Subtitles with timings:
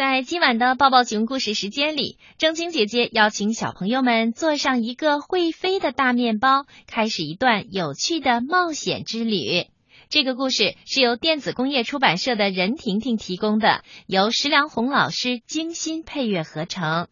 [0.00, 9.66] 在今晚的抱抱熊故事时间里，正晶姐姐邀请小朋友们坐上一个会飞的大面包，开始一段有趣的冒险之旅。
[10.08, 17.06] 这个故事是由电子工业出版社的任婷婷提供的，由石良红老师精心配乐合成。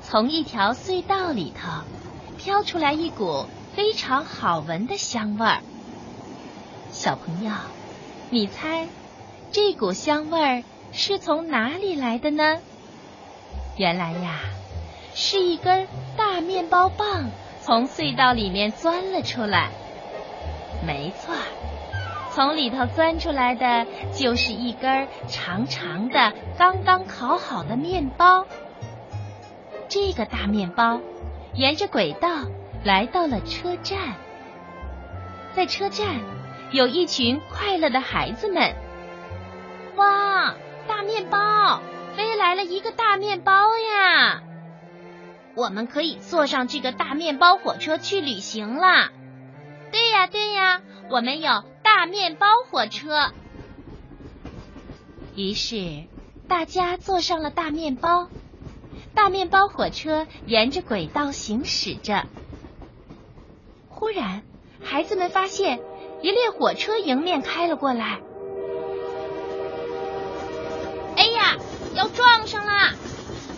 [0.00, 1.84] 从一条隧道里头
[2.38, 3.44] 飘出来一股
[3.74, 5.62] 非常好闻的香味儿，
[6.90, 7.52] 小朋友。
[8.34, 8.88] 你猜，
[9.52, 12.58] 这股香味儿是从哪里来的呢？
[13.76, 14.40] 原来呀，
[15.14, 17.30] 是一根大面包棒
[17.62, 19.70] 从隧道里面钻了出来。
[20.84, 21.32] 没错，
[22.32, 28.46] 从里头钻出来的就是一根长长的、刚刚烤好的面包。
[29.88, 31.00] 这个大面包
[31.52, 32.46] 沿着轨道
[32.82, 34.16] 来到了车站，
[35.54, 36.43] 在车站。
[36.74, 38.74] 有一群快乐的孩子们，
[39.94, 40.56] 哇！
[40.88, 41.80] 大面包
[42.16, 44.42] 飞来了一个大面包呀！
[45.54, 49.12] 我们可以坐上这个大面包火车去旅行啦！
[49.92, 53.30] 对呀，对呀，我们有大面包火车。
[55.36, 56.02] 于是
[56.48, 58.28] 大家坐上了大面包，
[59.14, 62.26] 大面包火车沿着轨道行驶着。
[63.88, 64.42] 忽然，
[64.82, 65.78] 孩子们发现。
[66.24, 68.18] 一列火车迎面开了过来，
[71.18, 71.56] 哎呀，
[71.94, 72.72] 要撞上了！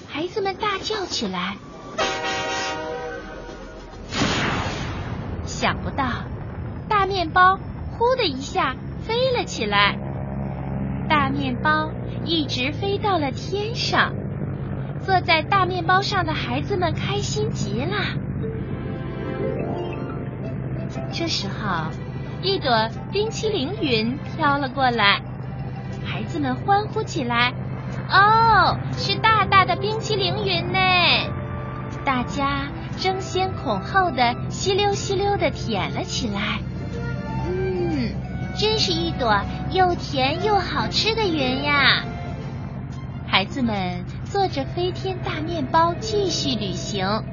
[0.09, 1.59] 孩子们大叫起来。
[5.45, 6.25] 想不到，
[6.89, 7.57] 大面包
[7.93, 8.75] 呼的一下
[9.07, 9.97] 飞了起来，
[11.09, 11.93] 大面包
[12.25, 14.13] 一直飞到了天上。
[15.05, 17.95] 坐在大面包上的孩子们开心极了。
[21.13, 21.93] 这时候。
[22.43, 25.21] 一朵冰淇淋云飘了过来，
[26.05, 27.53] 孩子们欢呼起来。
[28.09, 30.79] 哦，是大大的冰淇淋云呢！
[32.05, 36.61] 大家争先恐后的吸溜吸溜的舔了起来。
[37.49, 38.13] 嗯，
[38.57, 39.41] 真是一朵
[39.73, 42.05] 又甜又好吃的云呀！
[43.27, 47.25] 孩子们坐着飞天大面包继续旅行。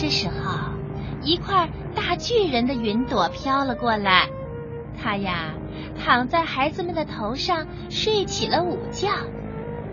[0.00, 0.56] 这时候，
[1.22, 4.28] 一块大巨人的云朵飘了过来，
[4.96, 5.54] 它呀
[6.00, 9.08] 躺在孩子们的头上睡起了午觉，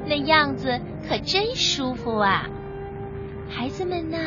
[0.06, 0.80] 那样子
[1.10, 2.44] 可真舒服啊！
[3.50, 4.18] 孩子们呢，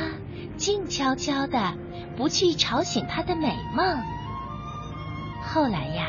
[0.57, 1.75] 静悄悄的，
[2.17, 4.03] 不去吵醒他的美梦。
[5.45, 6.09] 后来呀，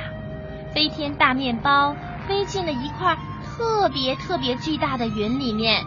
[0.74, 1.96] 飞天大面包
[2.28, 3.16] 飞进了一块
[3.46, 5.86] 特别特别巨大的云里面。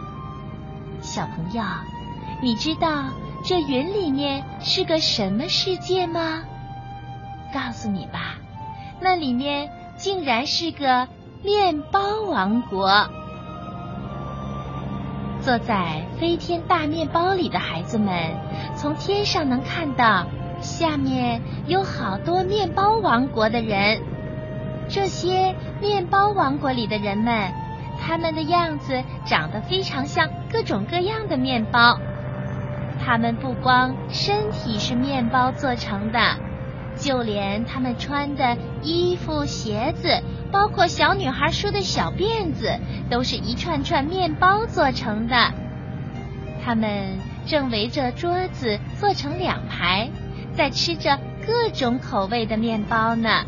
[1.01, 1.61] 小朋友，
[2.41, 3.09] 你知道？
[3.43, 6.43] 这云里面是个什么世界吗？
[7.53, 8.35] 告诉你吧，
[9.01, 11.09] 那里面竟然是个
[11.43, 12.89] 面包王国。
[15.41, 18.15] 坐在飞天大面包里的孩子们，
[18.77, 20.25] 从天上能看到
[20.61, 24.01] 下面有好多面包王国的人。
[24.87, 27.51] 这些面包王国里的人们，
[27.99, 31.99] 他们的样子长得非常像各种各样的面包。
[33.05, 36.37] 他们不光身体是面包做成的，
[36.95, 40.21] 就连他们穿的衣服、鞋子，
[40.51, 45.51] 包括小女孩梳的小辫子，都是一串串面包做成的。
[46.63, 50.09] 他们正围着桌子坐成两排，
[50.55, 53.43] 在吃着各种口味的面包呢。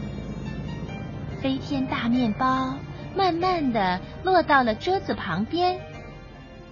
[1.41, 2.73] 飞天大面包
[3.16, 5.79] 慢慢的落到了桌子旁边。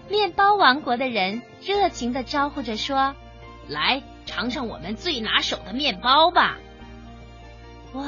[0.09, 3.15] 面包王国的人热情的招呼着说
[3.67, 6.57] ：“来尝尝我们最拿手的面包吧！”
[7.93, 8.07] 哇，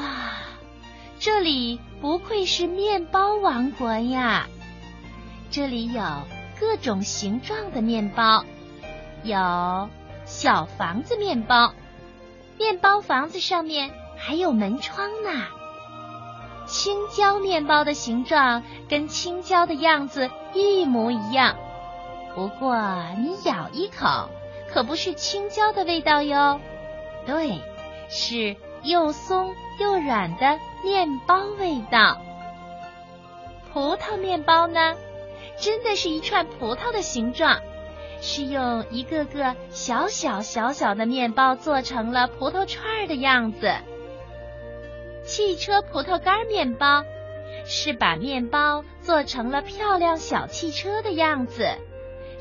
[1.18, 4.48] 这里不愧是面包王国呀！
[5.50, 6.02] 这里有
[6.60, 8.44] 各种形状的面包，
[9.22, 9.88] 有
[10.24, 11.72] 小房子面包，
[12.58, 15.46] 面包房子上面还有门窗呢。
[16.66, 21.56] 青椒面包的形状跟青椒的样子一模一样。
[22.36, 22.76] 不过
[23.16, 24.28] 你咬一口，
[24.68, 26.60] 可不是青椒的味道哟，
[27.24, 27.62] 对，
[28.10, 32.18] 是又松又软的面包味道。
[33.72, 34.94] 葡萄面包呢，
[35.56, 37.58] 真的是一串葡萄的形状，
[38.20, 43.72] 是用一个个小小小小的面包做成了葡萄串的样子。
[45.24, 47.02] 汽车葡萄干面包，
[47.64, 51.78] 是把面包做成了漂亮小汽车的样子。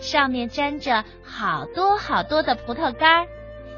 [0.06, 3.26] 上面粘着好多好多的葡萄干，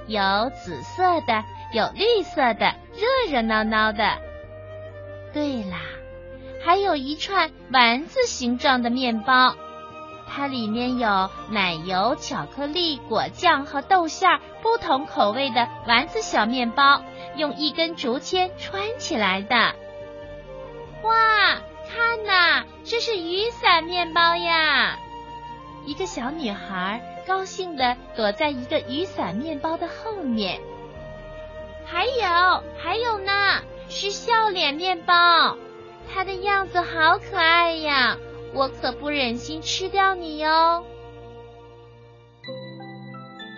[0.07, 0.19] 有
[0.49, 1.43] 紫色的，
[1.73, 4.17] 有绿色的，热热闹闹的。
[5.33, 5.79] 对啦，
[6.63, 9.55] 还有一串丸子形状的面包，
[10.27, 17.01] 它里面有奶油、巧克力、果酱和豆馅儿不同口味的丸子小面包，
[17.37, 19.55] 用一根竹签穿起来的。
[21.03, 21.13] 哇，
[21.87, 24.99] 看呐，这是雨伞面包呀！
[25.87, 30.59] 一个小女孩高兴的躲在一个雨伞面包的后面。
[31.85, 33.31] 还有，还有呢。
[33.89, 35.57] 是笑脸面包，
[36.13, 38.17] 它的样子好可爱呀！
[38.53, 40.85] 我可不忍心吃掉你哟。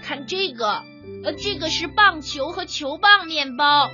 [0.04, 0.84] 看这个，
[1.24, 3.90] 呃，这个是棒球和球棒面包。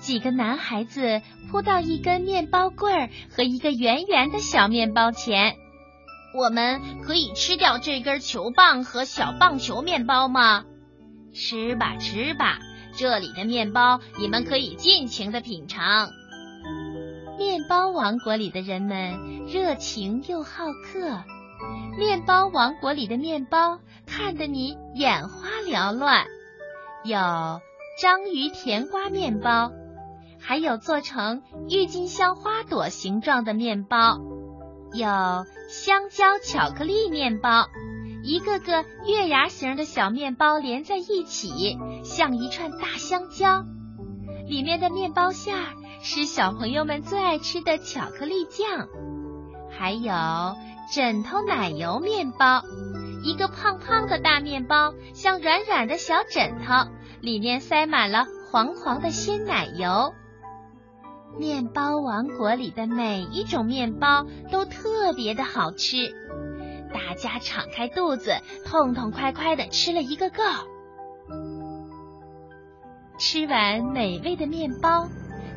[0.00, 1.20] 几个男孩子
[1.50, 5.54] 扑到一根面包棍儿和一个圆圆的小面包前。
[6.38, 10.64] 我们可以吃掉这根球棒和小棒球面包吗？
[11.34, 12.60] 吃吧，吃吧。
[12.96, 16.10] 这里的面包，你们可以尽情的品尝。
[17.36, 21.24] 面包王国里的人们热情又好客，
[21.98, 26.24] 面包王国里的面包看得你眼花缭乱。
[27.04, 27.16] 有
[28.00, 29.72] 章鱼甜瓜面包，
[30.40, 34.20] 还有做成郁金香花朵形状的面包，
[34.92, 35.06] 有
[35.68, 37.68] 香蕉巧克力面包。
[38.22, 43.64] 一个个月牙形的小面包连在一起，像一串大香蕉。
[44.48, 45.66] 里面的面包馅儿
[46.02, 48.88] 是小朋友们最爱吃的巧克力酱。
[49.70, 50.12] 还有
[50.92, 52.62] 枕头奶油面包，
[53.22, 60.12] 一个胖胖的大面包，像软软的小枕头，里面塞满了黄黄的鲜奶油。
[61.38, 65.96] 面包王国里的每一种面包都特别的好吃。
[66.92, 68.32] 大家敞开肚子，
[68.64, 70.42] 痛痛快快的吃了一个够。
[73.18, 75.08] 吃完美味的面包，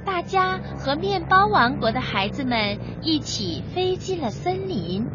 [0.05, 5.07] 大家和面包王国的孩子们一起飞进了森林。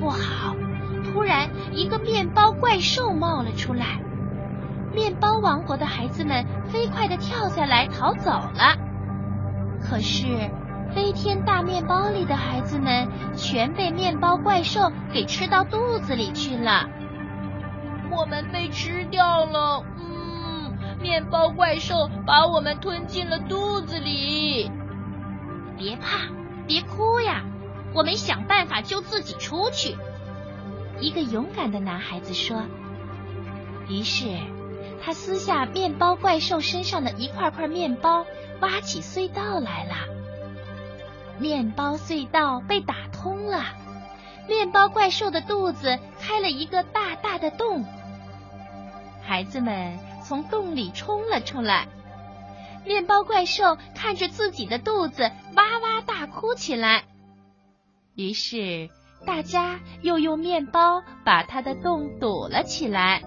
[0.00, 0.54] 不好！
[1.04, 4.02] 突然，一个面包怪兽冒了出来。
[4.94, 8.76] 面包王国的孩子们飞快地跳下来逃走了。
[9.80, 10.26] 可是。
[10.94, 16.88] 飞天大面包里的孩子们全被面包怪兽给吃到肚子里去了。
[18.12, 24.70] 我们被吃掉了，嗯，面包怪兽把我们吞进了肚子里。
[25.76, 26.28] 别怕，
[26.68, 27.42] 别哭呀，
[27.92, 29.96] 我们想办法救自己出去。
[31.00, 32.62] 一个勇敢的男孩子说。
[33.88, 34.26] 于是
[35.04, 38.24] 他撕下面包怪兽身上的一块块面包，
[38.60, 39.94] 挖起隧道来了。
[41.38, 43.64] 面包隧道被打通了，
[44.48, 47.84] 面包怪兽的肚子开了一个大大的洞，
[49.22, 51.86] 孩子们从洞里冲了出来。
[52.86, 57.04] 面包怪兽看着自己的肚子，哇哇大哭起来。
[58.14, 58.88] 于是
[59.26, 63.22] 大家又用面包把它的洞堵了起来。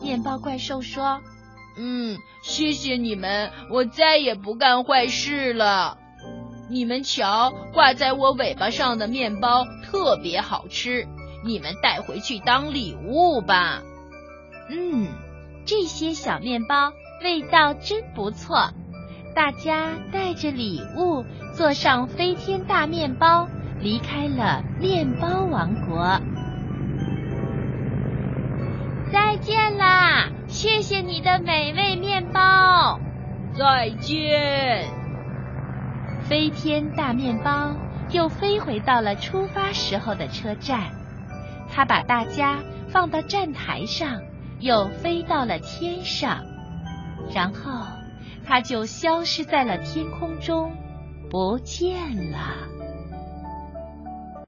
[0.00, 1.20] 面包怪兽说
[1.76, 5.98] ：“嗯，谢谢你们，我再也不干坏事了。”
[6.70, 11.06] 你们瞧，挂在我尾巴上的面包特别好吃，
[11.42, 13.82] 你们带回去当礼物吧。
[14.68, 15.08] 嗯，
[15.64, 16.92] 这些小面包
[17.24, 18.70] 味道真不错。
[19.34, 21.24] 大家带着礼物，
[21.54, 23.48] 坐上飞天大面包，
[23.80, 26.20] 离开了面包王国。
[29.48, 30.28] 见啦！
[30.46, 33.00] 谢谢你的美味面包。
[33.56, 34.86] 再见。
[36.28, 37.74] 飞天大面包
[38.10, 40.90] 又飞回到了出发时候的车站，
[41.72, 44.20] 他把大家放到站台上，
[44.60, 46.44] 又飞到了天上，
[47.34, 47.86] 然后
[48.46, 50.72] 他就消失在了天空中，
[51.30, 52.38] 不见了。